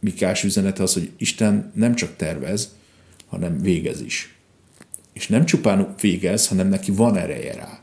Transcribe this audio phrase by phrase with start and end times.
[0.00, 2.74] Mikás üzenete az, hogy Isten nem csak tervez,
[3.26, 4.34] hanem végez is.
[5.12, 7.80] És nem csupán végez, hanem neki van ereje rá.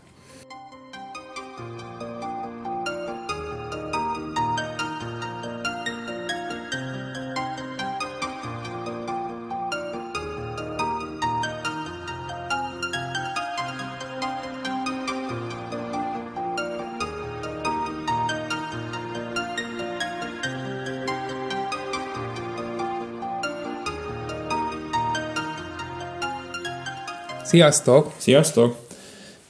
[27.45, 28.11] Sziasztok!
[28.17, 28.75] Sziasztok!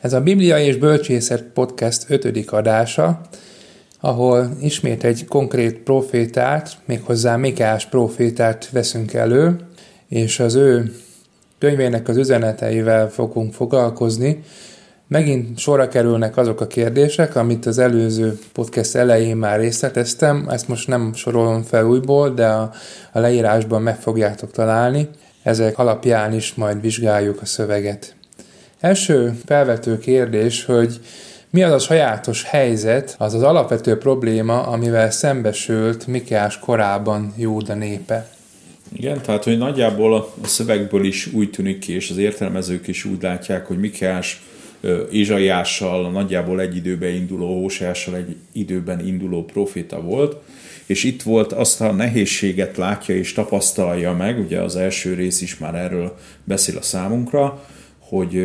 [0.01, 3.21] Ez a Biblia és Bölcsészet podcast ötödik adása,
[3.99, 9.55] ahol ismét egy konkrét profétát, méghozzá Mikás profétát veszünk elő,
[10.07, 10.95] és az ő
[11.59, 14.43] könyvének az üzeneteivel fogunk foglalkozni.
[15.07, 20.87] Megint sorra kerülnek azok a kérdések, amit az előző podcast elején már részleteztem, ezt most
[20.87, 22.71] nem sorolom fel újból, de a,
[23.11, 25.09] a leírásban meg fogjátok találni
[25.45, 28.15] ezek alapján is majd vizsgáljuk a szöveget.
[28.79, 30.99] Első felvető kérdés, hogy
[31.49, 38.29] mi az a sajátos helyzet, az az alapvető probléma, amivel szembesült Mikás korában Júda népe?
[38.93, 43.21] Igen, tehát hogy nagyjából a szövegből is úgy tűnik ki, és az értelmezők is úgy
[43.21, 44.43] látják, hogy Mikás
[45.11, 50.35] Ézsaiással nagyjából egy időben induló, Hóseással egy időben induló proféta volt,
[50.85, 55.57] és itt volt azt a nehézséget látja és tapasztalja meg, ugye az első rész is
[55.57, 57.63] már erről beszél a számunkra,
[57.99, 58.37] hogy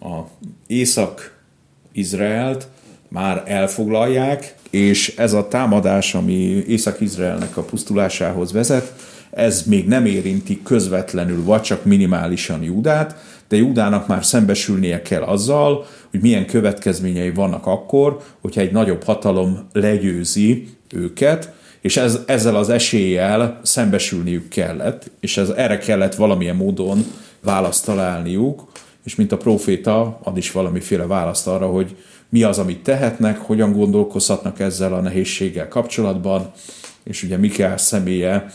[0.00, 0.20] a
[0.66, 2.66] Észak-Izraelt
[3.08, 8.94] már elfoglalják, és ez a támadás, ami Észak-Izraelnek a pusztulásához vezet,
[9.30, 13.16] ez még nem érinti közvetlenül, vagy csak minimálisan Júdát,
[13.48, 19.68] de Júdának már szembesülnie kell azzal, hogy milyen következményei vannak akkor, hogyha egy nagyobb hatalom
[19.72, 21.52] legyőzi őket,
[21.84, 27.04] és ez, ezzel az eséllyel szembesülniük kellett, és ez, erre kellett valamilyen módon
[27.40, 28.72] választ találniuk,
[29.04, 31.96] és mint a proféta ad is valamiféle választ arra, hogy
[32.28, 36.52] mi az, amit tehetnek, hogyan gondolkozhatnak ezzel a nehézséggel kapcsolatban,
[37.02, 38.52] és ugye Mikeás személye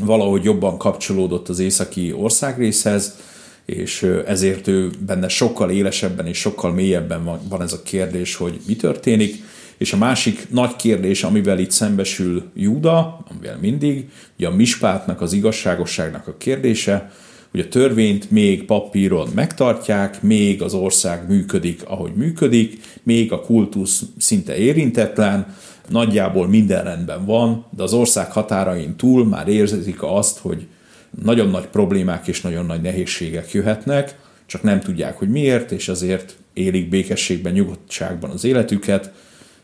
[0.00, 3.16] valahogy jobban kapcsolódott az északi országrészhez,
[3.64, 8.76] és ezért ő benne sokkal élesebben és sokkal mélyebben van ez a kérdés, hogy mi
[8.76, 9.42] történik,
[9.78, 15.32] és a másik nagy kérdés, amivel itt szembesül Júda, amivel mindig, ugye a mispátnak, az
[15.32, 17.10] igazságosságnak a kérdése,
[17.50, 24.02] hogy a törvényt még papíron megtartják, még az ország működik, ahogy működik, még a kultusz
[24.18, 25.54] szinte érintetlen,
[25.88, 30.66] nagyjából minden rendben van, de az ország határain túl már érzik azt, hogy
[31.22, 36.36] nagyon nagy problémák és nagyon nagy nehézségek jöhetnek, csak nem tudják, hogy miért, és azért
[36.52, 39.12] élik békességben, nyugodtságban az életüket,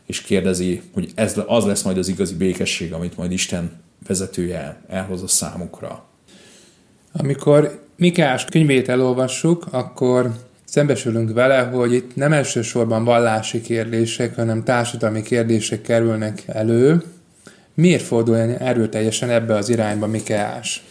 [0.05, 3.71] és kérdezi, hogy ez az lesz majd az igazi békesség, amit majd Isten
[4.07, 6.05] vezetője elhoz a számukra.
[7.11, 10.31] Amikor Mikás könyvét elolvassuk, akkor
[10.65, 17.03] szembesülünk vele, hogy itt nem elsősorban vallási kérdések, hanem társadalmi kérdések kerülnek elő.
[17.73, 20.83] Miért fordul erőteljesen ebbe az irányba Mikeás?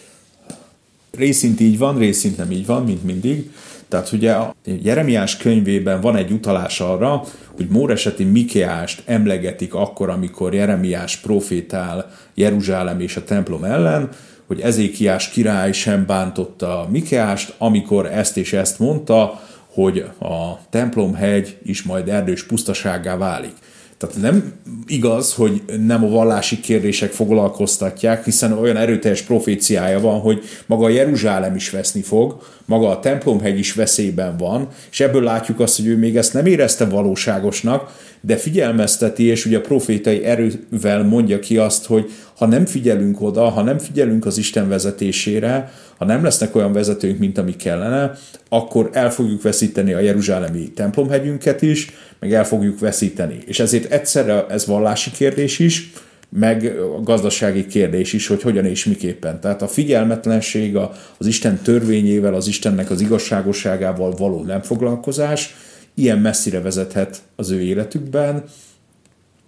[1.11, 3.51] Részint így van, részint nem így van, mint mindig.
[3.89, 7.22] Tehát ugye a Jeremiás könyvében van egy utalás arra,
[7.56, 14.09] hogy Móreseti Mikeást emlegetik akkor, amikor Jeremiás profétál Jeruzsálem és a templom ellen,
[14.47, 19.41] hogy Ezékiás király sem bántotta Mikeást, amikor ezt és ezt mondta,
[19.75, 23.55] hogy a templomhegy is majd erdős pusztaságá válik.
[23.99, 24.53] Tehát nem
[24.87, 31.55] igaz, hogy nem a vallási kérdések foglalkoztatják, hiszen olyan erőteljes proféciája van, hogy maga Jeruzsálem
[31.55, 35.97] is veszni fog, maga a templomhegy is veszélyben van, és ebből látjuk azt, hogy ő
[35.97, 41.87] még ezt nem érezte valóságosnak, de figyelmezteti, és ugye a profétai erővel mondja ki azt,
[41.87, 46.72] hogy ha nem figyelünk oda, ha nem figyelünk az Isten vezetésére, ha nem lesznek olyan
[46.72, 48.12] vezetőink, mint ami kellene,
[48.49, 51.93] akkor el fogjuk veszíteni a Jeruzsálemi templomhegyünket is,
[52.25, 53.39] meg el fogjuk veszíteni.
[53.47, 55.93] És ezért egyszerre ez vallási kérdés is,
[56.29, 59.41] meg a gazdasági kérdés is, hogy hogyan és miképpen.
[59.41, 60.77] Tehát a figyelmetlenség,
[61.16, 65.54] az Isten törvényével, az Istennek az igazságosságával való nem foglalkozás,
[65.95, 68.45] ilyen messzire vezethet az ő életükben,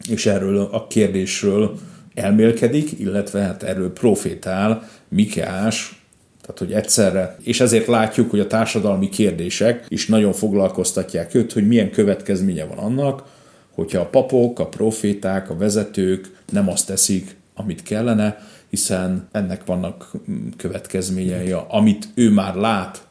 [0.09, 1.79] és erről a kérdésről
[2.15, 6.06] elmélkedik, illetve hát erről profétál Mikeás,
[6.47, 11.67] tehát, hogy egyszerre, és ezért látjuk, hogy a társadalmi kérdések is nagyon foglalkoztatják őt, hogy
[11.67, 13.23] milyen következménye van annak,
[13.71, 18.39] hogyha a papok, a proféták, a vezetők nem azt teszik, amit kellene,
[18.71, 20.11] hiszen ennek vannak
[20.57, 23.07] következményei, amit ő már lát,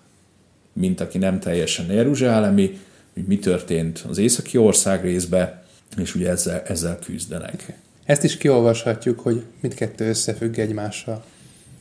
[0.74, 2.80] mint aki nem teljesen jeruzsálemi,
[3.14, 5.64] hogy mi történt az északi ország részbe,
[5.98, 7.74] és ugye ezzel, ezzel küzdenek.
[8.06, 11.24] Ezt is kiolvashatjuk, hogy mindkettő összefügg egymással.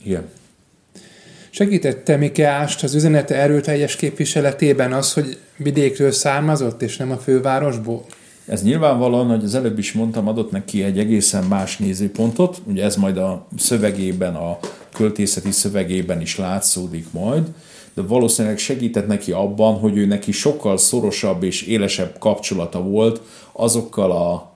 [0.03, 0.23] Igen.
[1.57, 8.05] Segítette Mikeást az üzenete erőteljes képviseletében az, hogy vidékről származott, és nem a fővárosból?
[8.45, 12.95] Ez nyilvánvalóan, hogy az előbb is mondtam, adott neki egy egészen más nézőpontot, ugye ez
[12.95, 14.59] majd a szövegében, a
[14.93, 17.43] költészeti szövegében is látszódik majd,
[17.93, 23.21] de valószínűleg segített neki abban, hogy ő neki sokkal szorosabb és élesebb kapcsolata volt
[23.51, 24.55] azokkal a,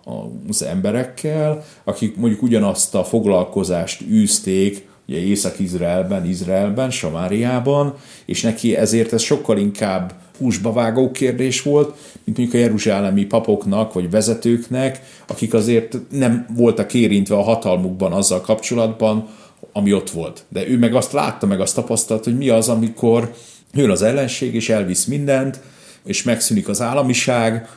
[0.49, 7.95] az emberekkel, akik mondjuk ugyanazt a foglalkozást űzték, ugye Észak-Izraelben, Izraelben, Samáriában,
[8.25, 13.93] és neki ezért ez sokkal inkább húsba vágó kérdés volt, mint mondjuk a jeruzsálemi papoknak
[13.93, 19.27] vagy vezetőknek, akik azért nem voltak érintve a hatalmukban azzal kapcsolatban,
[19.73, 20.43] ami ott volt.
[20.49, 23.33] De ő meg azt látta, meg azt tapasztalt, hogy mi az, amikor
[23.73, 25.59] jön az ellenség, és elvisz mindent,
[26.05, 27.69] és megszűnik az államiság,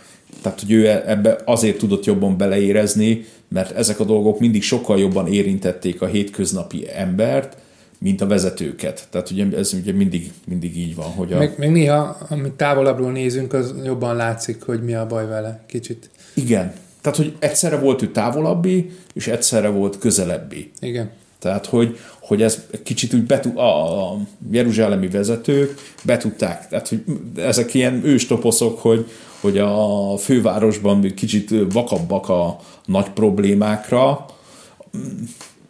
[0.43, 5.27] tehát, hogy ő ebbe azért tudott jobban beleérezni, mert ezek a dolgok mindig sokkal jobban
[5.27, 7.57] érintették a hétköznapi embert,
[7.99, 9.07] mint a vezetőket.
[9.11, 11.11] Tehát ugye ez ugye mindig, mindig így van.
[11.11, 11.39] Hogy a...
[11.39, 15.65] meg, meg néha, amit távolabbról nézünk, az jobban látszik, hogy mi a baj vele.
[15.67, 16.11] Kicsit.
[16.35, 16.73] Igen.
[17.01, 20.71] Tehát, hogy egyszerre volt ő távolabbi, és egyszerre volt közelebbi.
[20.81, 21.11] Igen.
[21.39, 24.19] Tehát, hogy, hogy ez kicsit úgy betu, a, a
[24.51, 25.75] jeruzsálemi vezetők
[26.05, 26.69] betudták.
[26.69, 27.05] Tehát, hogy
[27.37, 29.07] ezek ilyen őstoposzok, hogy,
[29.43, 34.27] hogy a fővárosban kicsit vakabbak a nagy problémákra,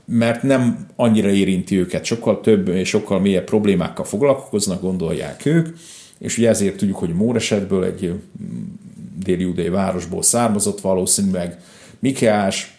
[0.05, 5.69] mert nem annyira érinti őket, sokkal több és sokkal mélyebb problémákkal foglalkoznak, gondolják ők,
[6.19, 8.21] és ugye ezért tudjuk, hogy Móresetből egy
[9.25, 11.61] déli városból származott valószínűleg
[11.99, 12.77] Mikeás,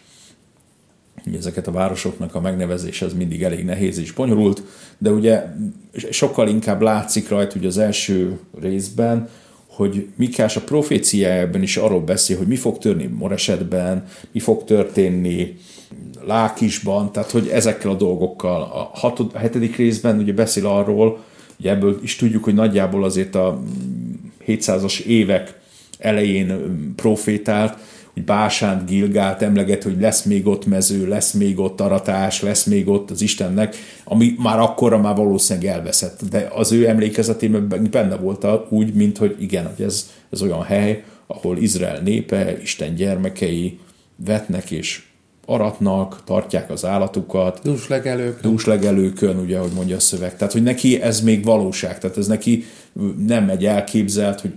[1.36, 4.62] ezeket a városoknak a megnevezés az mindig elég nehéz és bonyolult,
[4.98, 5.44] de ugye
[6.10, 9.28] sokkal inkább látszik rajta ugye az első részben,
[9.76, 15.56] hogy Mikás a proféciájában is arról beszél, hogy mi fog történni Moresetben, mi fog történni
[16.26, 18.62] Lákisban, tehát hogy ezekkel a dolgokkal.
[18.62, 21.24] A, hatod, a hetedik részben ugye beszél arról,
[21.56, 23.62] hogy ebből is tudjuk, hogy nagyjából azért a
[24.46, 25.60] 700-as évek
[25.98, 27.78] elején profétált,
[28.14, 32.88] hogy Básánt, Gilgált emleget, hogy lesz még ott mező, lesz még ott aratás, lesz még
[32.88, 36.20] ott az Istennek, ami már akkorra már valószínűleg elveszett.
[36.30, 41.04] De az ő emlékezetében benne volt úgy, mint hogy igen, hogy ez, ez olyan hely,
[41.26, 43.78] ahol Izrael népe, Isten gyermekei
[44.16, 45.02] vetnek és
[45.46, 47.60] aratnak, tartják az állatukat.
[47.62, 48.50] Dúslegelőkön.
[48.50, 50.36] Dúslegelőkön, ugye, ahogy mondja a szöveg.
[50.36, 51.98] Tehát, hogy neki ez még valóság.
[51.98, 52.64] Tehát ez neki
[53.26, 54.52] nem egy elképzelt, hogy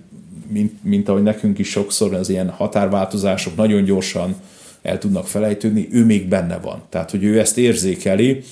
[0.50, 4.36] mint, mint ahogy nekünk is sokszor az ilyen határváltozások nagyon gyorsan
[4.82, 6.82] el tudnak felejtődni, ő még benne van.
[6.90, 8.44] Tehát, hogy ő ezt érzékeli,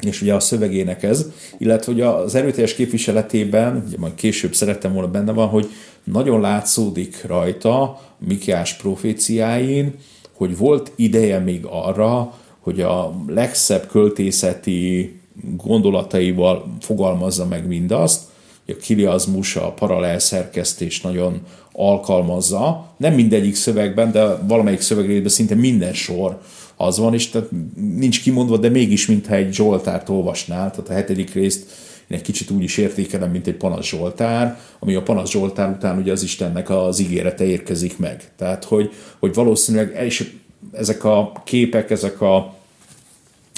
[0.00, 1.26] és ugye a szövegének ez,
[1.58, 5.68] illetve hogy az erőteljes képviseletében, ugye majd később szerettem volna benne van, hogy
[6.04, 9.94] nagyon látszódik rajta Mikiás proféciáin,
[10.32, 15.12] hogy volt ideje még arra, hogy a legszebb költészeti
[15.56, 18.22] gondolataival fogalmazza meg mindazt,
[18.68, 21.40] a kiliazmus, a paralel szerkesztés nagyon
[21.72, 22.86] alkalmazza.
[22.96, 26.40] Nem mindegyik szövegben, de valamelyik szövegében szinte minden sor
[26.76, 27.48] az van, és tehát
[27.96, 31.66] nincs kimondva, de mégis mintha egy Zsoltárt olvasnál, tehát a hetedik részt
[32.08, 35.98] én egy kicsit úgy is értékelem, mint egy panasz Zsoltár, ami a panasz Zsoltár után
[35.98, 38.32] ugye az Istennek az ígérete érkezik meg.
[38.36, 40.32] Tehát, hogy, hogy valószínűleg és
[40.72, 42.57] ezek a képek, ezek a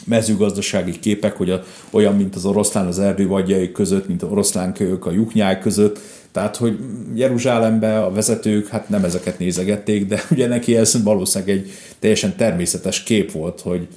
[0.05, 5.07] mezőgazdasági képek, hogy a, olyan, mint az oroszlán az erdő vagyjai között, mint az oroszlánkölyök
[5.07, 5.99] a lyuknyák között,
[6.33, 6.79] tehát, hogy
[7.15, 13.03] Jeruzsálembe a vezetők hát nem ezeket nézegették, de ugye neki ez valószínűleg egy teljesen természetes
[13.03, 13.89] kép volt, hogy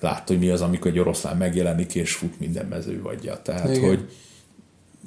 [0.00, 3.40] látta, hogy mi az, amikor egy oroszlán megjelenik és fut minden mező vagyja.
[3.42, 3.88] Tehát, Igen.
[3.88, 4.08] hogy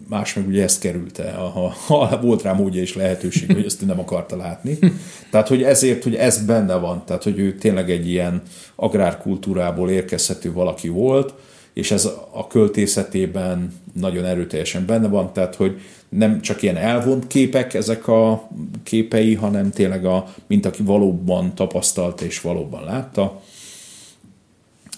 [0.07, 3.99] más meg ugye ezt kerülte, ha, ha volt rá módja és lehetőség, hogy ezt nem
[3.99, 4.77] akarta látni.
[5.31, 8.41] Tehát, hogy ezért, hogy ez benne van, tehát, hogy ő tényleg egy ilyen
[8.75, 11.33] agrárkultúrából érkezhető valaki volt,
[11.73, 17.73] és ez a költészetében nagyon erőteljesen benne van, tehát, hogy nem csak ilyen elvont képek
[17.73, 18.49] ezek a
[18.83, 23.41] képei, hanem tényleg a, mint aki valóban tapasztalta és valóban látta.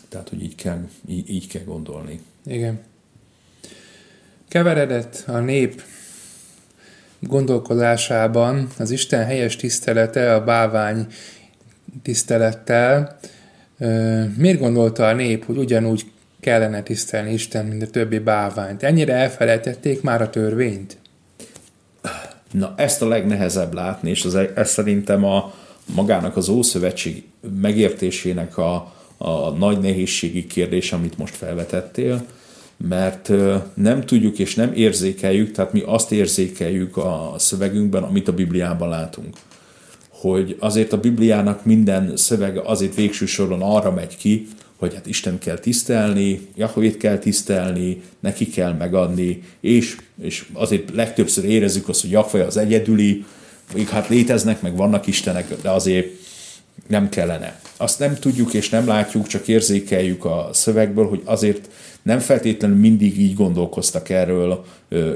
[0.09, 2.19] Tehát, hogy így kell, így, így kell gondolni.
[2.45, 2.79] Igen.
[4.49, 5.81] Keveredett a nép
[7.19, 11.07] gondolkodásában az Isten helyes tisztelete a bávány
[12.03, 13.19] tisztelettel.
[14.37, 16.05] Miért gondolta a nép, hogy ugyanúgy
[16.39, 18.83] kellene tisztelni Isten, mint a többi báványt?
[18.83, 20.97] Ennyire elfelejtették már a törvényt?
[22.51, 25.53] Na, ezt a legnehezebb látni, és az, ez szerintem a
[25.95, 27.23] magának az Ószövetség
[27.61, 32.25] megértésének a, a nagy nehézségi kérdés, amit most felvetettél,
[32.77, 33.31] mert
[33.73, 39.35] nem tudjuk és nem érzékeljük, tehát mi azt érzékeljük a szövegünkben, amit a Bibliában látunk.
[40.09, 45.39] hogy azért a Bibliának minden szövege azért végső soron arra megy ki, hogy hát Isten
[45.39, 52.11] kell tisztelni, Jahvét kell tisztelni, neki kell megadni, és, és azért legtöbbször érezzük azt, hogy
[52.11, 53.25] Jahve az egyedüli,
[53.73, 56.07] még hát léteznek, meg vannak Istenek, de azért
[56.87, 57.59] nem kellene.
[57.77, 61.69] Azt nem tudjuk és nem látjuk, csak érzékeljük a szövegből, hogy azért
[62.01, 64.65] nem feltétlenül mindig így gondolkoztak erről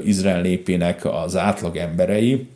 [0.04, 2.46] Izrael népének az átlag emberei,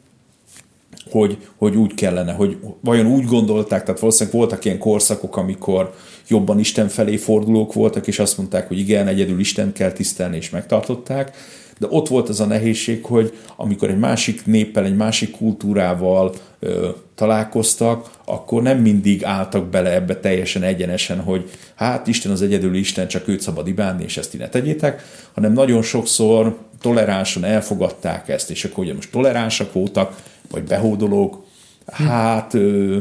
[1.11, 5.94] hogy, hogy úgy kellene, hogy vajon úgy gondolták, tehát valószínűleg voltak ilyen korszakok, amikor
[6.28, 10.50] jobban Isten felé fordulók voltak, és azt mondták, hogy igen, egyedül Isten kell tisztelni, és
[10.50, 11.37] megtartották,
[11.78, 16.88] de ott volt az a nehézség, hogy amikor egy másik néppel, egy másik kultúrával ö,
[17.14, 23.09] találkoztak, akkor nem mindig álltak bele ebbe teljesen egyenesen, hogy hát Isten az egyedül Isten,
[23.09, 25.02] csak őt szabad ibánni, és ezt ne tegyétek,
[25.35, 31.45] hanem nagyon sokszor toleránsan elfogadták ezt, és akkor ugye most toleránsak voltak, vagy behódolók,
[31.87, 32.99] hát ö,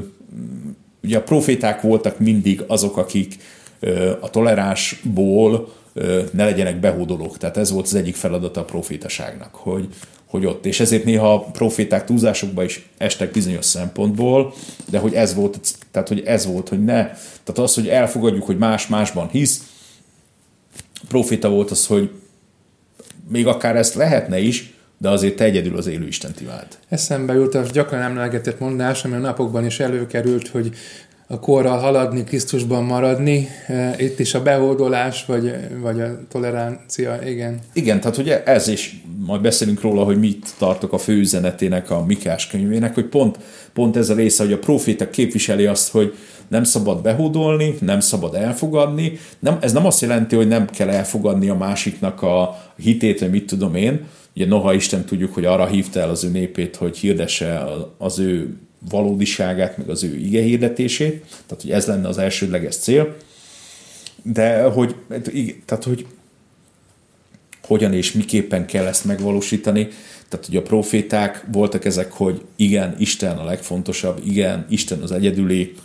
[1.03, 3.35] ugye a proféták voltak mindig azok, akik
[3.79, 5.73] ö, a toleránsból
[6.31, 7.37] ne legyenek behódolók.
[7.37, 9.87] Tehát ez volt az egyik feladata a profétaságnak, hogy,
[10.25, 10.65] hogy ott.
[10.65, 14.53] És ezért néha a proféták túlzásokba is estek bizonyos szempontból,
[14.89, 15.59] de hogy ez volt,
[15.91, 17.03] tehát hogy ez volt, hogy ne.
[17.03, 19.63] Tehát az, hogy elfogadjuk, hogy más másban hisz,
[21.07, 22.11] proféta volt az, hogy
[23.27, 26.67] még akár ezt lehetne is, de azért te egyedül az élő Istent imád.
[26.89, 30.75] Eszembe jut az gyakran emlegetett mondás, ami a napokban is előkerült, hogy
[31.27, 33.47] a korral haladni, Krisztusban maradni.
[33.67, 37.59] E, itt is a behódolás, vagy, vagy a tolerancia, igen.
[37.73, 42.47] Igen, tehát ugye ez is, majd beszélünk róla, hogy mit tartok a főüzenetének, a Mikás
[42.47, 43.37] könyvének, hogy pont,
[43.73, 46.13] pont ez a része, hogy a proféta képviseli azt, hogy
[46.47, 49.17] nem szabad behódolni, nem szabad elfogadni.
[49.39, 53.45] Nem, ez nem azt jelenti, hogy nem kell elfogadni a másiknak a hitét, vagy mit
[53.45, 54.05] tudom én.
[54.35, 57.63] Ugye noha Isten tudjuk, hogy arra hívta el az ő népét, hogy hirdesse
[57.97, 58.57] az ő
[58.89, 63.15] valódiságát, meg az ő ige hirdetését, tehát hogy ez lenne az elsődleges cél,
[64.23, 64.95] de hogy,
[65.65, 66.05] tehát hogy
[67.67, 69.87] hogyan és miképpen kell ezt megvalósítani,
[70.29, 75.75] tehát hogy a proféták voltak ezek, hogy igen, Isten a legfontosabb, igen, Isten az egyedüli,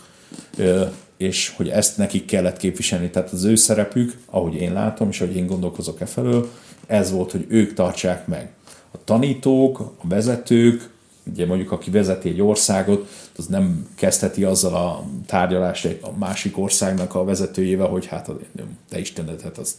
[1.17, 3.09] és hogy ezt nekik kellett képviselni.
[3.09, 6.49] Tehát az ő szerepük, ahogy én látom, és ahogy én gondolkozok e felől,
[6.87, 8.49] ez volt, hogy ők tartsák meg.
[8.91, 10.89] A tanítók, a vezetők,
[11.23, 17.15] ugye mondjuk aki vezeti egy országot, az nem kezdheti azzal a tárgyalást a másik országnak
[17.15, 18.29] a vezetőjével, hogy hát
[18.89, 19.75] te Istened, hát az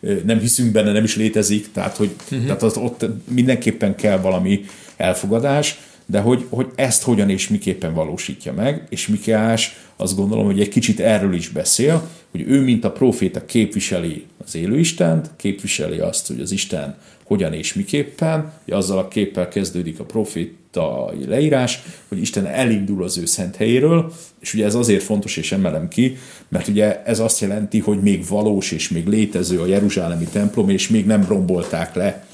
[0.24, 2.44] nem hiszünk benne, nem is létezik, tehát hogy uh-huh.
[2.44, 4.64] tehát az, ott mindenképpen kell valami
[4.96, 10.60] elfogadás, de hogy, hogy ezt hogyan és miképpen valósítja meg, és Mikeás azt gondolom, hogy
[10.60, 15.98] egy kicsit erről is beszél, hogy ő, mint a proféta képviseli az élő Istent, képviseli
[15.98, 16.96] azt, hogy az Isten
[17.30, 23.26] hogyan és miképpen, azzal a képpel kezdődik a profétai leírás, hogy Isten elindul az ő
[23.26, 26.16] szent helyéről, és ugye ez azért fontos, és emelem ki,
[26.48, 30.88] mert ugye ez azt jelenti, hogy még valós és még létező a Jeruzsálemi templom, és
[30.88, 32.26] még nem rombolták le.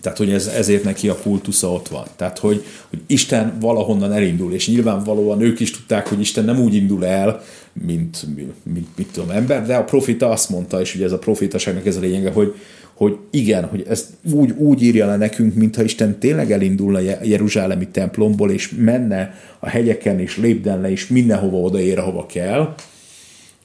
[0.00, 2.06] Tehát, hogy ez, ezért neki a kultusza ott van.
[2.16, 6.74] Tehát, hogy, hogy Isten valahonnan elindul, és nyilvánvalóan ők is tudták, hogy Isten nem úgy
[6.74, 7.42] indul el,
[7.72, 11.18] mint, mint, mint mit tudom, ember, de a profita azt mondta, és ugye ez a
[11.18, 12.54] profitaságnak ez a lényege, hogy,
[12.94, 17.88] hogy igen, hogy ezt úgy, úgy írja le nekünk, mintha Isten tényleg elindulna a Jeruzsálemi
[17.88, 22.74] templomból, és menne a hegyeken, és lépden le, és mindenhova odaér, ahova kell,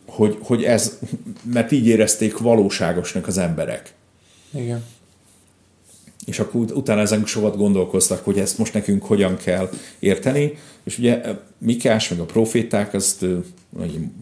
[0.06, 1.00] hogy, hogy ez,
[1.54, 3.94] mert így érezték valóságosnak az emberek.
[4.54, 4.84] Igen.
[6.26, 10.98] És akkor ut- utána ezen sokat gondolkoztak, hogy ezt most nekünk hogyan kell érteni, és
[10.98, 11.22] ugye
[11.58, 13.26] Mikás meg a proféták, azt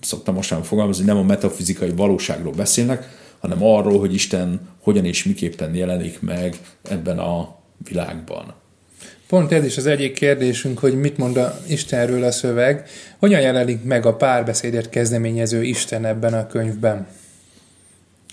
[0.02, 5.76] szoktam most fogalmazni, nem a metafizikai valóságról beszélnek, hanem arról, hogy Isten hogyan és miképpen
[5.76, 7.56] jelenik meg ebben a
[7.88, 8.54] világban.
[9.28, 13.84] Pont ez is az egyik kérdésünk, hogy mit mond a Istenről a szöveg, hogyan jelenik
[13.84, 17.08] meg a párbeszédet kezdeményező Isten ebben a könyvben?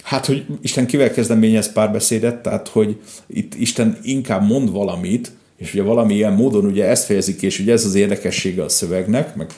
[0.02, 5.82] Hát, hogy Isten kivel kezdeményez párbeszédet, tehát, hogy itt Isten inkább mond valamit, és ugye
[5.82, 9.50] valamilyen módon ugye ezt fejezik, és ugye ez az érdekessége a szövegnek, meg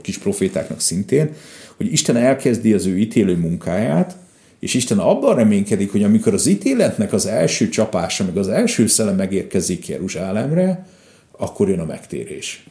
[0.00, 1.34] kis profétáknak szintén,
[1.76, 4.16] hogy Isten elkezdi az ő ítélő munkáját,
[4.58, 9.12] és Isten abban reménykedik, hogy amikor az ítéletnek az első csapása, meg az első szele
[9.12, 10.86] megérkezik Jeruzsálemre,
[11.30, 12.64] akkor jön a megtérés.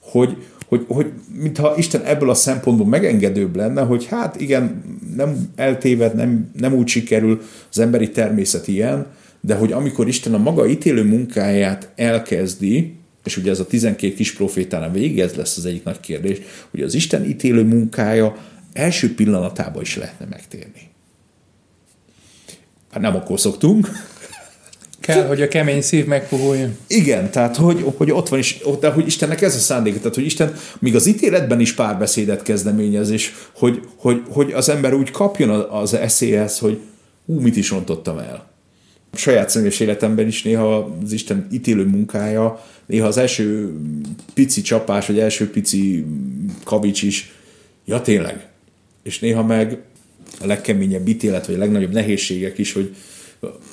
[0.00, 0.36] Hogy,
[0.72, 4.82] hogy, hogy mintha Isten ebből a szempontból megengedőbb lenne, hogy hát igen,
[5.16, 9.06] nem eltéved, nem, nem úgy sikerül, az emberi természet ilyen,
[9.40, 14.32] de hogy amikor Isten a maga ítélő munkáját elkezdi, és ugye ez a 12 kis
[14.32, 16.38] profétánál végig ez lesz az egyik nagy kérdés,
[16.70, 18.36] hogy az Isten ítélő munkája
[18.72, 20.90] első pillanatában is lehetne megtérni.
[22.90, 23.88] Hát nem akkor szoktunk,
[25.02, 26.76] Kell, hogy a kemény szív megpuhuljon.
[26.86, 30.24] Igen, tehát hogy, hogy ott van is, de hogy Istennek ez a szándék, tehát hogy
[30.24, 35.50] Isten még az ítéletben is párbeszédet kezdeményez, és hogy, hogy, hogy az ember úgy kapjon
[35.50, 36.80] az eszéhez, hogy
[37.26, 38.50] hú, mit is rontottam el.
[39.12, 43.72] A saját személyes életemben is néha az Isten ítélő munkája, néha az első
[44.34, 46.04] pici csapás, vagy első pici
[46.64, 47.32] kavics is,
[47.84, 48.46] ja tényleg.
[49.02, 49.78] És néha meg
[50.40, 52.94] a legkeményebb ítélet, vagy a legnagyobb nehézségek is, hogy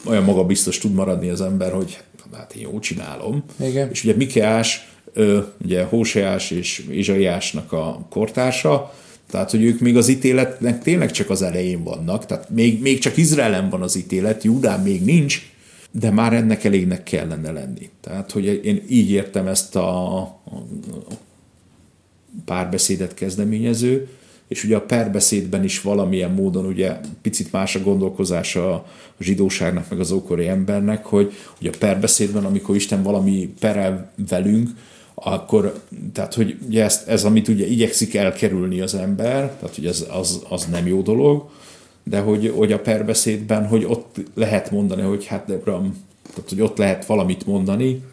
[0.06, 2.00] olyan magabiztos tud maradni az ember, hogy
[2.34, 3.44] hát én jól csinálom.
[3.60, 3.90] Igen.
[3.90, 4.92] És ugye Mikeás,
[5.64, 8.94] ugye Hóseás és Izsaiásnak a kortársa,
[9.32, 13.18] tehát, hogy ők még az ítéletnek tényleg csak az elején vannak, tehát még, még csak
[13.18, 15.42] Izraelen van az ítélet, Judán még nincs,
[15.92, 17.90] de már ennek elégnek kellene lenni.
[18.02, 20.38] Tehát, hogy én így értem ezt a, a
[22.46, 24.08] párbeszédet kezdeményező,
[24.50, 28.86] és ugye a perbeszédben is valamilyen módon ugye picit más a gondolkozása a
[29.20, 34.70] zsidóságnak, meg az ókori embernek, hogy ugye a perbeszédben, amikor Isten valami perel velünk,
[35.14, 35.80] akkor,
[36.14, 40.44] tehát hogy ugye ezt, ez, amit ugye igyekszik elkerülni az ember, tehát hogy ez, az,
[40.50, 41.50] az nem jó dolog,
[42.04, 46.62] de hogy, hogy a perbeszédben, hogy ott lehet mondani, hogy hát de uram, tehát hogy
[46.62, 48.04] ott lehet valamit mondani,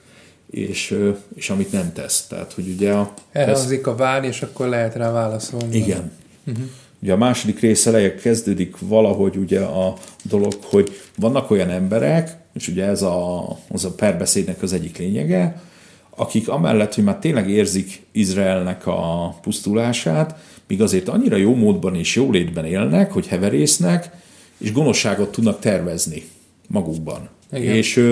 [0.51, 0.99] és,
[1.35, 2.27] és amit nem tesz.
[2.27, 5.77] Tehát, hogy ugye a, Elhangzik a vár, és akkor lehet rá válaszolni.
[5.77, 6.13] Igen.
[6.47, 6.65] Uh-huh.
[7.03, 12.69] Ugye a második rész eleje kezdődik valahogy ugye a dolog, hogy vannak olyan emberek, és
[12.69, 15.63] ugye ez a, az a perbeszédnek az egyik lényege,
[16.11, 20.35] akik amellett, hogy már tényleg érzik Izraelnek a pusztulását,
[20.69, 24.11] míg azért annyira jó módban és jó létben élnek, hogy heverésznek,
[24.59, 26.23] és gonoszságot tudnak tervezni
[26.67, 27.29] magukban.
[27.53, 27.75] Igen.
[27.75, 28.03] És,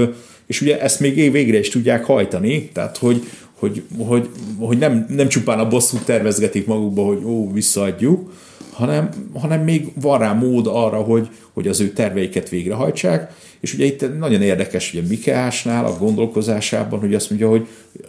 [0.47, 3.23] és ugye ezt még végre is tudják hajtani, tehát hogy,
[3.59, 8.33] hogy, hogy, hogy nem, nem csupán a bosszút tervezgetik magukba, hogy ó, visszaadjuk,
[8.73, 13.85] hanem, hanem még van rá mód arra, hogy, hogy az ő terveiket végrehajtsák, és ugye
[13.85, 17.69] itt nagyon érdekes, hogy a Mikeásnál a gondolkozásában, hogy azt mondja, hogy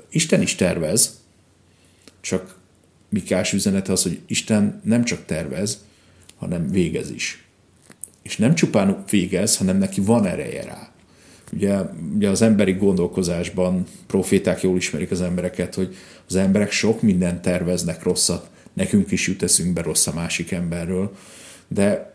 [0.09, 1.19] Isten is tervez,
[2.21, 2.55] csak
[3.09, 5.83] Mikeás üzenete az, hogy Isten nem csak tervez,
[6.35, 7.45] hanem végez is.
[8.23, 10.94] És nem csupán végez, hanem neki van ereje rá.
[11.55, 11.77] Ugye,
[12.15, 15.95] ugye az emberi gondolkozásban proféták jól ismerik az embereket, hogy
[16.27, 21.11] az emberek sok mindent terveznek rosszat, nekünk is jut eszünkbe rossz a másik emberről,
[21.67, 22.13] de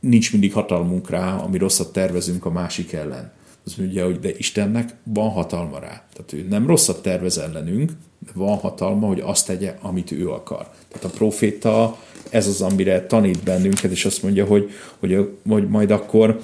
[0.00, 3.32] nincs mindig hatalmunk rá, ami rosszat tervezünk a másik ellen.
[3.64, 6.04] Az mondja, hogy de Istennek van hatalma rá.
[6.12, 10.70] Tehát ő nem rosszat tervez ellenünk, de van hatalma, hogy azt tegye, amit ő akar.
[10.88, 11.98] Tehát a proféta
[12.30, 16.40] ez az, amire tanít bennünket, és azt mondja, hogy, hogy, hogy majd akkor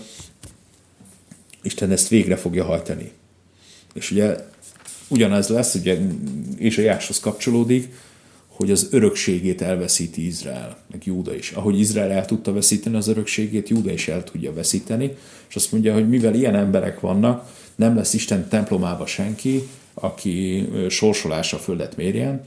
[1.67, 3.11] Isten ezt végre fogja hajtani.
[3.95, 4.37] És ugye
[5.09, 5.99] ugyanez lesz, ugye
[6.57, 7.93] és a Jáshoz kapcsolódik,
[8.47, 11.51] hogy az örökségét elveszíti Izrael, meg Júda is.
[11.51, 15.17] Ahogy Izrael el tudta veszíteni az örökségét, Júda is el tudja veszíteni,
[15.49, 19.63] és azt mondja, hogy mivel ilyen emberek vannak, nem lesz Isten templomába senki,
[19.95, 22.43] aki sorsolása földet mérjen.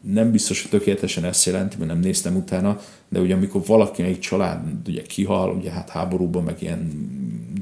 [0.00, 4.18] Nem biztos, hogy tökéletesen ezt jelenti, mert nem néztem utána, de ugye amikor valaki egy
[4.18, 6.90] család ugye kihal, ugye hát háborúban, meg ilyen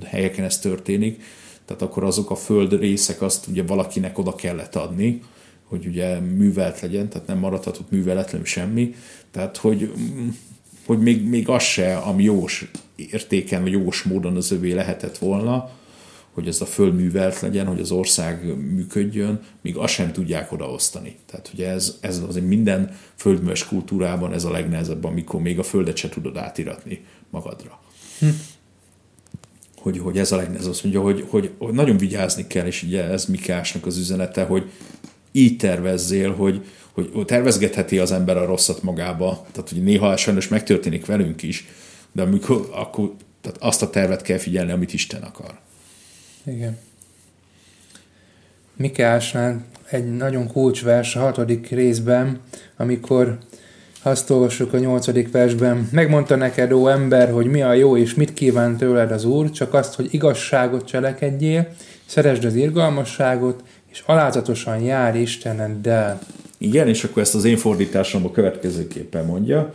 [0.04, 1.22] helyeken ez történik,
[1.64, 5.22] tehát akkor azok a föld részek azt ugye valakinek oda kellett adni,
[5.64, 8.94] hogy ugye művelt legyen, tehát nem maradhatott műveletlen semmi,
[9.30, 9.92] tehát hogy,
[10.86, 15.70] hogy még, még az se, ami jós értéken, vagy jós módon az övé lehetett volna,
[16.38, 21.16] hogy ez a föld művelt legyen, hogy az ország működjön, míg azt sem tudják odaosztani.
[21.26, 25.96] Tehát ugye ez, ez azért minden földműves kultúrában ez a legnehezebb, amikor még a földet
[25.96, 27.80] se tudod átiratni magadra.
[28.18, 28.26] Hm.
[29.88, 30.70] Hogy, hogy ez a legnehezebb.
[30.70, 34.70] Azt mondja, hogy, hogy, hogy nagyon vigyázni kell, és ugye ez Mikásnak az üzenete, hogy
[35.32, 39.46] így tervezzél, hogy, hogy, tervezgetheti az ember a rosszat magába.
[39.52, 41.66] Tehát, hogy néha sajnos megtörténik velünk is,
[42.12, 45.58] de amikor, akkor tehát azt a tervet kell figyelni, amit Isten akar.
[46.44, 46.78] Igen.
[48.76, 52.40] Mikásnál egy nagyon kulcsvers a hatodik részben,
[52.76, 53.38] amikor
[54.02, 55.88] azt olvassuk a nyolcadik versben.
[55.92, 59.74] Megmondta neked, ó ember, hogy mi a jó és mit kíván tőled az Úr, csak
[59.74, 61.68] azt, hogy igazságot cselekedjél,
[62.06, 66.20] szeresd az irgalmasságot, és alázatosan jár Isteneddel.
[66.58, 69.74] Igen, és akkor ezt az én fordításomban következőképpen mondja.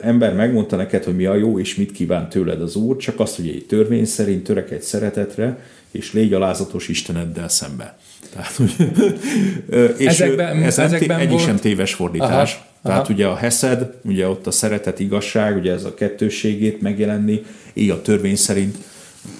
[0.00, 3.36] Ember megmondta neked, hogy mi a jó, és mit kíván tőled az Úr, csak azt,
[3.36, 5.58] hogy egy törvény szerint törekedj szeretetre,
[5.90, 7.98] és légy alázatos Isteneddel szembe.
[8.32, 8.74] Tehát, hogy,
[9.98, 11.44] és ezekben, ez ezekben egyik volt...
[11.44, 12.52] sem téves fordítás.
[12.52, 13.12] Aha, Tehát aha.
[13.12, 18.02] ugye a Heszed, ugye ott a szeretet igazság, ugye ez a kettőségét megjelenni, így a
[18.02, 18.76] törvény szerint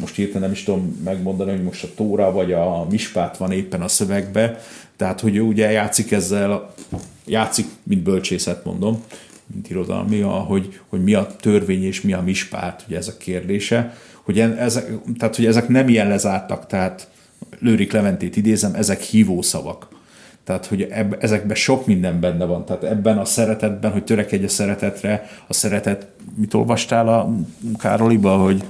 [0.01, 3.83] most hirtelen nem is tudom megmondani, hogy most a Tóra vagy a Mispát van éppen
[3.83, 4.61] a szövegbe,
[4.97, 6.75] tehát hogy ő ugye játszik ezzel,
[7.27, 9.03] játszik, mint bölcsészet mondom,
[9.47, 13.97] mint irodalmi, hogy, hogy mi a törvény és mi a mispát, ugye ez a kérdése,
[14.29, 17.09] hogy, ezek, tehát, hogy ezek nem ilyen lezártak, tehát
[17.59, 19.89] Lőrik Leventét idézem, ezek hívószavak.
[20.45, 22.65] Tehát, hogy eb, ezekben sok minden benne van.
[22.65, 27.33] Tehát ebben a szeretetben, hogy törekedj a szeretetre, a szeretet, mit olvastál a
[27.79, 28.65] Károliba, hogy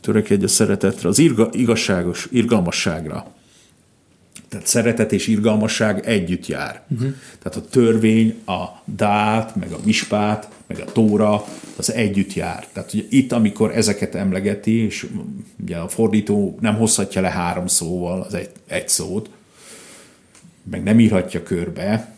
[0.00, 3.26] törekedj a szeretetre, az irga, igazságos, irgalmasságra.
[4.54, 6.82] Tehát szeretet és irgalmasság együtt jár.
[6.88, 7.12] Uh-huh.
[7.42, 11.44] Tehát a törvény, a dát, meg a mispát, meg a tóra,
[11.76, 12.66] az együtt jár.
[12.72, 15.06] Tehát ugye itt, amikor ezeket emlegeti, és
[15.62, 19.30] ugye a fordító nem hozhatja le három szóval az egy, egy szót,
[20.70, 22.16] meg nem írhatja körbe,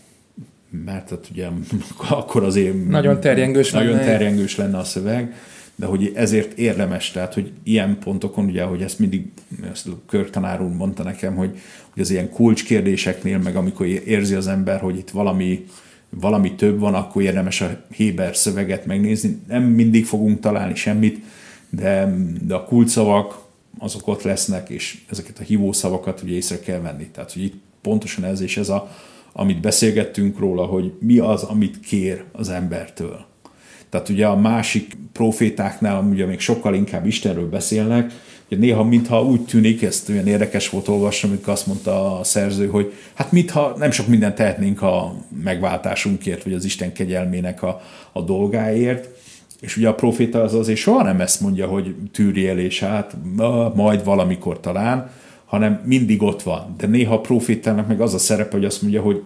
[0.84, 1.48] mert hát ugye
[2.08, 4.04] akkor azért nagyon terjengős, nagyon lenne.
[4.04, 5.34] terjengős lenne a szöveg,
[5.76, 9.26] de hogy ezért érdemes, tehát hogy ilyen pontokon, ugye, hogy ezt mindig
[9.72, 11.58] ezt a körtanár úr mondta nekem, hogy,
[11.92, 15.66] hogy az ilyen kulcskérdéseknél, meg amikor érzi az ember, hogy itt valami,
[16.10, 19.38] valami több van, akkor érdemes a Héber szöveget megnézni.
[19.48, 21.24] Nem mindig fogunk találni semmit,
[21.70, 23.44] de, de a kulcsszavak
[23.78, 27.06] azok ott lesznek, és ezeket a hívószavakat ugye észre kell venni.
[27.06, 28.90] Tehát, hogy itt pontosan ez, és ez a,
[29.32, 33.26] amit beszélgettünk róla, hogy mi az, amit kér az embertől.
[33.90, 38.12] Tehát ugye a másik profétáknál ugye még sokkal inkább Istenről beszélnek,
[38.48, 42.66] hogy néha mintha úgy tűnik, ezt olyan érdekes volt olvasni, amikor azt mondta a szerző,
[42.66, 47.80] hogy hát mintha nem sok mindent tehetnénk a megváltásunkért, vagy az Isten kegyelmének a,
[48.12, 49.08] a dolgáért,
[49.60, 53.16] és ugye a proféta az azért soha nem ezt mondja, hogy tűri el, és hát
[53.74, 55.10] majd valamikor talán,
[55.44, 56.74] hanem mindig ott van.
[56.78, 59.22] De néha a profétának meg az a szerepe, hogy azt mondja, hogy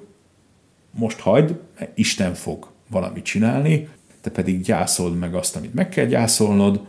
[0.90, 1.54] most hagyd,
[1.94, 3.88] Isten fog valamit csinálni,
[4.20, 6.80] te pedig gyászold meg azt, amit meg kell gyászolnod,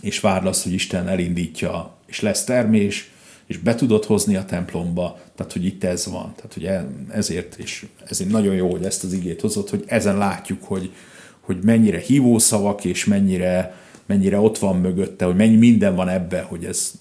[0.00, 3.10] és várd azt, hogy Isten elindítja, és lesz termés,
[3.46, 6.32] és be tudod hozni a templomba, tehát hogy itt ez van.
[6.36, 10.18] Tehát hogy e- ezért, és ezért nagyon jó, hogy ezt az igét hozott, hogy ezen
[10.18, 10.92] látjuk, hogy,
[11.40, 13.74] hogy mennyire hívószavak, és mennyire,
[14.06, 16.92] mennyire ott van mögötte, hogy mennyi minden van ebbe, hogy ez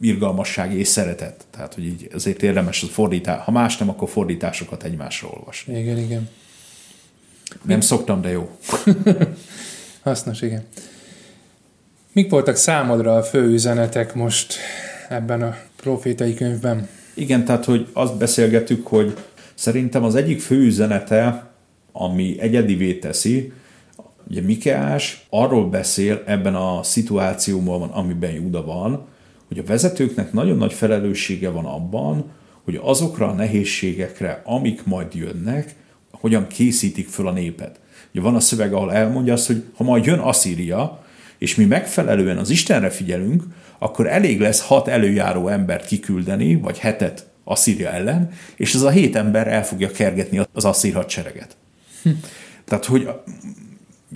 [0.00, 1.46] irgalmasság és szeretet.
[1.50, 5.78] Tehát, hogy így azért érdemes a fordítás, ha más nem, akkor fordításokat egymásra olvasni.
[5.78, 6.28] Igen, igen.
[7.62, 8.50] Nem szoktam, de jó.
[10.02, 10.62] Hasznos, igen.
[12.12, 14.54] Mik voltak számodra a fő üzenetek most
[15.08, 16.88] ebben a profétai könyvben?
[17.14, 19.16] Igen, tehát, hogy azt beszélgetük, hogy
[19.54, 21.50] szerintem az egyik fő üzenete,
[21.92, 23.52] ami egyedivé teszi,
[24.28, 29.06] ugye Mikeás arról beszél ebben a szituációban, amiben Júda van,
[29.48, 32.24] hogy a vezetőknek nagyon nagy felelőssége van abban,
[32.64, 35.74] hogy azokra a nehézségekre, amik majd jönnek,
[36.24, 37.80] hogyan készítik föl a népet.
[38.10, 41.04] Ugye van a szöveg, ahol elmondja azt, hogy ha majd jön Asszíria,
[41.38, 43.42] és mi megfelelően az Istenre figyelünk,
[43.78, 49.16] akkor elég lesz hat előjáró embert kiküldeni, vagy hetet Asszíria ellen, és ez a hét
[49.16, 51.56] ember el fogja kergetni az asszír hadsereget.
[52.02, 52.10] Hm.
[52.64, 53.08] Tehát, hogy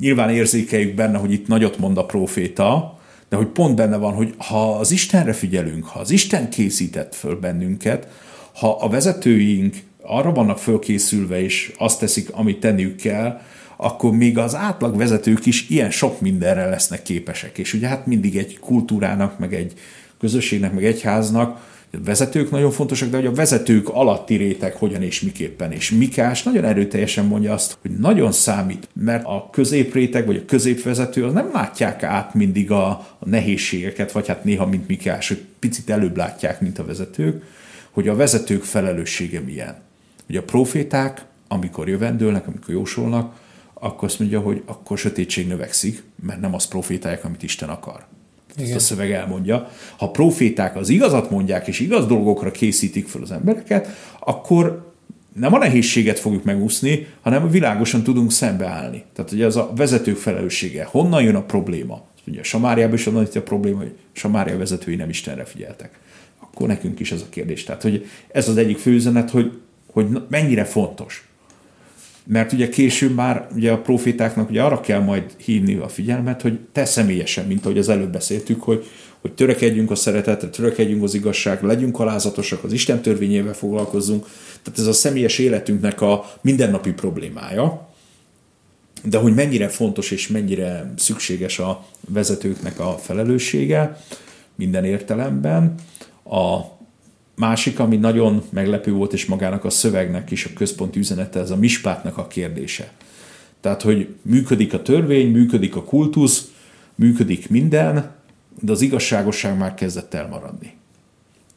[0.01, 4.35] nyilván érzékeljük benne, hogy itt nagyot mond a proféta, de hogy pont benne van, hogy
[4.39, 8.09] ha az Istenre figyelünk, ha az Isten készített föl bennünket,
[8.53, 9.77] ha a vezetőink
[10.09, 13.41] arra vannak fölkészülve, és azt teszik, amit tenniük kell,
[13.77, 17.59] akkor még az átlag vezetők is ilyen sok mindenre lesznek képesek.
[17.59, 19.73] És ugye hát mindig egy kultúrának, meg egy
[20.19, 21.61] közösségnek, meg egyháznak
[21.93, 25.73] a vezetők nagyon fontosak, de hogy a vezetők alatti réteg hogyan és miképpen.
[25.73, 31.25] És Mikás nagyon erőteljesen mondja azt, hogy nagyon számít, mert a középréteg vagy a középvezető
[31.25, 32.87] az nem látják át mindig a,
[33.19, 37.43] a nehézségeket, vagy hát néha, mint Mikás, hogy picit előbb látják, mint a vezetők,
[37.91, 39.88] hogy a vezetők felelőssége milyen.
[40.29, 43.41] Ugye a proféták, amikor jövendőlnek, amikor jósolnak,
[43.75, 48.07] akkor azt mondja, hogy akkor sötétség növekszik, mert nem az profétálják, amit Isten akar.
[48.57, 48.67] Igen.
[48.67, 49.71] Ezt a szöveg elmondja.
[49.97, 53.89] Ha proféták az igazat mondják, és igaz dolgokra készítik fel az embereket,
[54.19, 54.93] akkor
[55.35, 59.05] nem a nehézséget fogjuk megúszni, hanem világosan tudunk szembeállni.
[59.13, 60.85] Tehát ugye az a vezetők felelőssége.
[60.85, 62.07] Honnan jön a probléma?
[62.27, 65.99] Ugye Samáriában is onnan a probléma, hogy Samária vezetői nem Istenre figyeltek.
[66.39, 67.65] Akkor nekünk is ez a kérdés.
[67.65, 69.59] Tehát, hogy ez az egyik főzenet, hogy,
[69.93, 71.29] hogy mennyire fontos
[72.29, 76.59] mert ugye később már ugye a profétáknak ugye arra kell majd hívni a figyelmet, hogy
[76.73, 78.87] te személyesen, mint ahogy az előbb beszéltük, hogy,
[79.21, 84.27] hogy törekedjünk a szeretetre, törekedjünk az igazságra, legyünk alázatosak, az Isten törvényével foglalkozzunk.
[84.63, 87.89] Tehát ez a személyes életünknek a mindennapi problémája.
[89.05, 94.01] De hogy mennyire fontos és mennyire szükséges a vezetőknek a felelőssége
[94.55, 95.75] minden értelemben,
[96.25, 96.78] a
[97.39, 101.57] Másik, ami nagyon meglepő volt, és magának a szövegnek is a központi üzenete, ez a
[101.57, 102.93] mispátnak a kérdése.
[103.61, 106.53] Tehát, hogy működik a törvény, működik a kultusz,
[106.95, 108.15] működik minden,
[108.61, 110.73] de az igazságosság már kezdett elmaradni.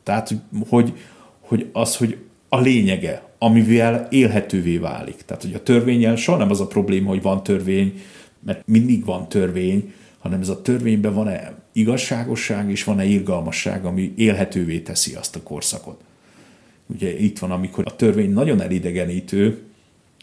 [0.04, 0.36] Tehát,
[0.70, 0.94] hogy,
[1.40, 2.18] hogy az, hogy
[2.50, 5.22] a lényege, amivel élhetővé válik.
[5.26, 8.02] Tehát, hogy a törvényel soha nem az a probléma, hogy van törvény,
[8.46, 14.80] mert mindig van törvény, hanem ez a törvényben van-e igazságosság és van-e irgalmasság, ami élhetővé
[14.80, 16.02] teszi azt a korszakot.
[16.86, 19.62] Ugye itt van, amikor a törvény nagyon elidegenítő,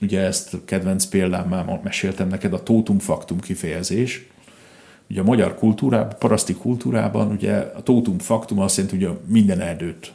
[0.01, 4.27] ugye ezt kedvenc példám már meséltem neked, a tótum faktum kifejezés,
[5.11, 10.13] ugye a magyar kultúrában, paraszti kultúrában ugye a tótum faktum azt jelenti, hogy minden erdőt.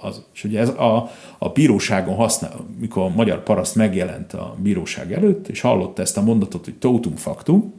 [0.00, 5.12] Az, és ugye ez a, a bíróságon használ, mikor a magyar paraszt megjelent a bíróság
[5.12, 7.74] előtt, és hallotta ezt a mondatot, hogy tótum faktum,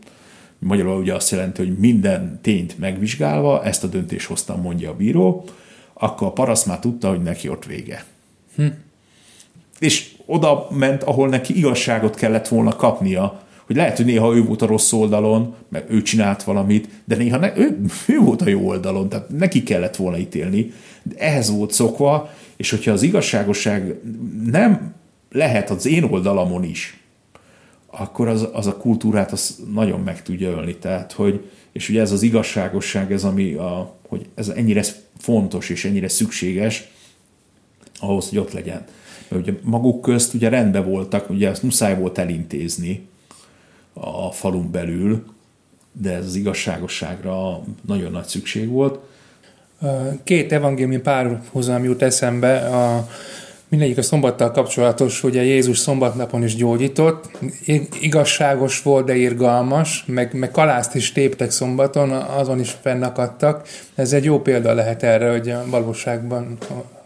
[0.59, 5.45] magyarul ugye azt jelenti, hogy minden tényt megvizsgálva, ezt a döntés hoztam, mondja a bíró,
[5.93, 8.05] akkor a paraszt már tudta, hogy neki ott vége.
[8.55, 8.65] Hm.
[9.79, 14.61] És oda ment, ahol neki igazságot kellett volna kapnia, hogy lehet, hogy néha ő volt
[14.61, 18.67] a rossz oldalon, mert ő csinált valamit, de néha ne, ő, ő volt a jó
[18.67, 20.73] oldalon, tehát neki kellett volna ítélni.
[21.03, 23.95] De ehhez volt szokva, és hogyha az igazságosság
[24.45, 24.93] nem
[25.31, 26.99] lehet az én oldalamon is,
[27.87, 30.75] akkor az, az a kultúrát az nagyon meg tudja ölni.
[30.75, 34.83] Tehát, hogy, és ugye ez az igazságosság, ez ami, a, hogy ez ennyire
[35.17, 36.91] fontos és ennyire szükséges
[37.99, 38.85] ahhoz, hogy ott legyen.
[39.27, 43.07] Mert ugye maguk közt ugye rendben voltak, ugye ezt muszáj volt elintézni,
[43.93, 45.25] a falun belül,
[45.91, 48.99] de ez az igazságosságra nagyon nagy szükség volt.
[50.23, 53.07] Két evangéliumi párhuzam jut eszembe, a,
[53.69, 57.29] mindegyik a szombattal kapcsolatos, ugye Jézus szombatnapon is gyógyított,
[58.01, 63.67] igazságos volt, de irgalmas, meg, meg kalászt is téptek szombaton, azon is fennakadtak.
[63.95, 66.57] Ez egy jó példa lehet erre, hogy a valóságban,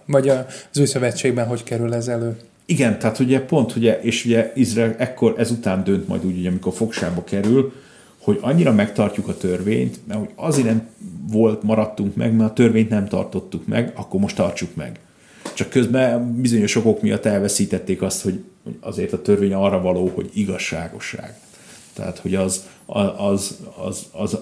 [0.06, 2.38] vagy az új szövetségben hogy kerül ez elő.
[2.65, 6.74] Igen, tehát ugye pont, ugye, és ugye Izrael ekkor ezután dönt majd úgy, ugye, amikor
[6.74, 7.74] fogságba kerül,
[8.21, 10.88] hogy annyira megtartjuk a törvényt, mert hogy azért nem
[11.32, 15.00] volt, maradtunk meg, mert a törvényt nem tartottuk meg, akkor most tartsuk meg.
[15.54, 18.43] Csak közben bizonyos okok miatt elveszítették azt, hogy
[18.80, 21.39] azért a törvény arra való, hogy igazságosság.
[21.93, 24.38] Tehát, hogy az, az, az, az,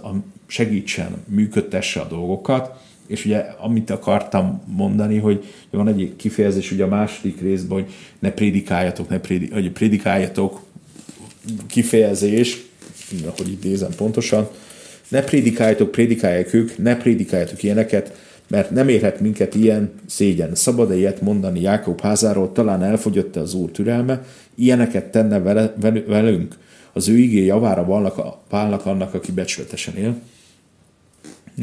[0.47, 6.87] segítsen, működtesse a dolgokat, és ugye amit akartam mondani, hogy van egy kifejezés ugye a
[6.87, 10.61] második részben, hogy ne prédikáljatok, ne prédi, hogy prédikáljatok
[11.67, 12.57] kifejezés,
[13.37, 14.49] hogy idézem pontosan,
[15.07, 18.17] ne prédikáljatok, prédikálják ők, ne prédikáljatok ilyeneket,
[18.49, 20.55] mert nem érhet minket ilyen szégyen.
[20.55, 24.23] Szabad-e ilyet mondani Jákob házáról, talán elfogyott az Úr türelme,
[24.55, 25.73] ilyeneket tenne vele,
[26.07, 26.57] velünk,
[26.93, 30.15] az ő igé javára válnak, válnak annak, aki becsületesen él.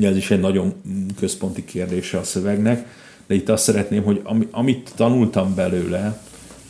[0.02, 0.74] Ez is egy nagyon
[1.18, 2.86] központi kérdése a szövegnek,
[3.26, 6.20] de itt azt szeretném, hogy amit tanultam belőle,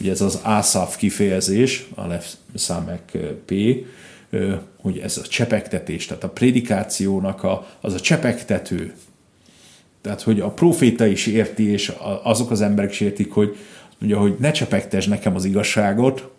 [0.01, 2.03] ugye ez az ASAF kifejezés, a
[2.55, 3.55] Samek P,
[4.81, 8.95] hogy ez a csepegtetés, tehát a prédikációnak a, az a csepegtető.
[10.07, 11.93] Tehát, hogy a proféta is érti, és
[12.23, 13.57] azok az emberek is értik, hogy
[13.99, 16.31] mondja, hogy ne csepegtesd nekem az igazságot,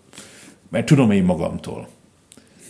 [0.70, 1.88] mert tudom én magamtól.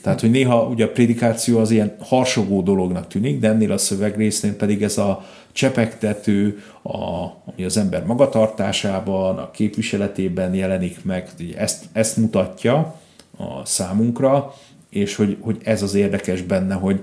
[0.01, 4.55] Tehát, hogy néha ugye a prédikáció az ilyen harsogó dolognak tűnik, de ennél a szövegrésznél
[4.55, 6.97] pedig ez a csepegtető, a,
[7.45, 12.99] ami az ember magatartásában, a képviseletében jelenik meg, ezt, ezt mutatja
[13.37, 14.53] a számunkra,
[14.89, 16.99] és hogy, hogy ez az érdekes benne, hogy,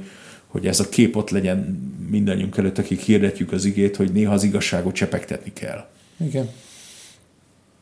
[0.55, 1.59] hogy ez a kép ott legyen
[2.11, 5.87] mindannyiunk előtt, akik hirdetjük az igét, hogy néha az igazságot csepegtetni kell.
[6.17, 6.51] Igen.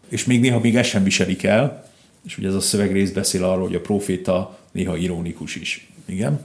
[0.08, 1.90] És még néha még ez sem viselik el,
[2.24, 5.88] és ugye ez a szövegrész beszél arról, hogy a proféta néha ironikus is.
[6.04, 6.44] Igen?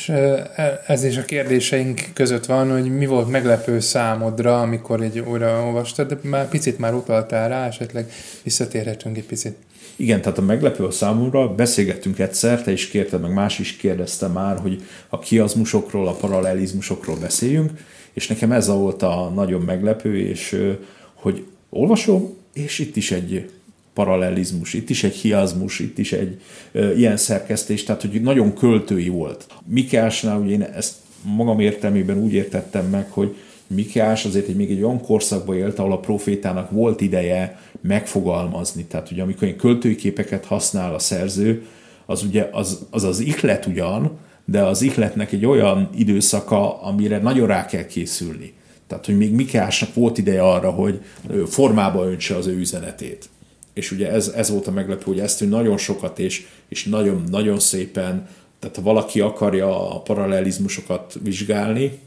[0.00, 5.24] És e, ez is a kérdéseink között van, hogy mi volt meglepő számodra, amikor egy
[5.28, 9.56] óra olvastad, de már picit már utaltál rá, esetleg visszatérhetünk egy picit.
[9.96, 14.26] Igen, tehát a meglepő a számomra, beszélgettünk egyszer, te is kérted, meg más is kérdezte
[14.26, 17.70] már, hogy a kiazmusokról, a paralelizmusokról beszéljünk,
[18.12, 20.74] és nekem ez volt a nagyon meglepő, és
[21.14, 23.50] hogy olvasom, és itt is egy
[23.94, 26.40] paralelizmus, itt is egy hiazmus, itt is egy
[26.72, 29.46] ö, ilyen szerkesztés, tehát hogy nagyon költői volt.
[29.66, 33.36] Mikásnál ugye én ezt magam értelmében úgy értettem meg, hogy
[33.74, 38.84] Mikiás azért egy még egy olyan korszakban élt, ahol a profétának volt ideje megfogalmazni.
[38.84, 41.66] Tehát ugye amikor egy költői képeket használ a szerző,
[42.06, 47.46] az ugye az az, az ihlet ugyan, de az ihletnek egy olyan időszaka, amire nagyon
[47.46, 48.52] rá kell készülni.
[48.86, 51.00] Tehát, hogy még Mikiásnak volt ideje arra, hogy
[51.46, 53.29] formába öntse az ő üzenetét
[53.72, 57.24] és ugye ez, ez volt a meglepő, hogy ezt hogy nagyon sokat és, és nagyon,
[57.30, 58.28] nagyon szépen,
[58.58, 61.98] tehát ha valaki akarja a paralelizmusokat vizsgálni,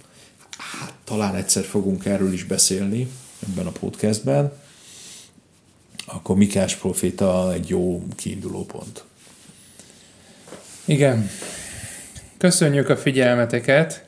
[0.57, 3.07] hát talán egyszer fogunk erről is beszélni
[3.49, 4.53] ebben a podcastben,
[6.05, 9.03] akkor Mikás proféta egy jó kiinduló pont.
[10.85, 11.29] Igen.
[12.37, 14.05] Köszönjük a figyelmeteket.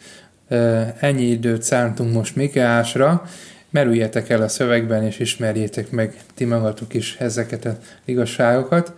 [0.99, 3.29] Ennyi időt szántunk most Mikásra
[3.75, 7.73] merüljetek el a szövegben, és ismerjétek meg ti magatok is ezeket az
[8.05, 8.93] igazságokat.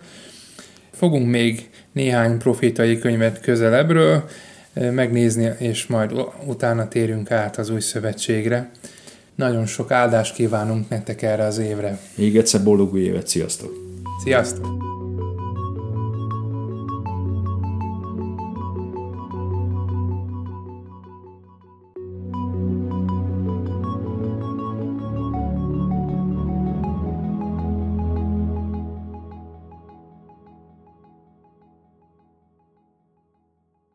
[0.92, 4.28] Fogunk még néhány profétai könyvet közelebbről
[4.72, 6.12] megnézni, és majd
[6.44, 8.70] utána térünk át az új szövetségre.
[9.34, 11.98] Nagyon sok áldást kívánunk nektek erre az évre.
[12.14, 13.72] Még egyszer boldog új évet, sziasztok!
[14.24, 14.87] Sziasztok!